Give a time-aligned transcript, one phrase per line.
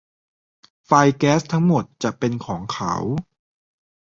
[0.85, 2.93] ไฟแก๊สทั้งหมดจะเป็นของเขา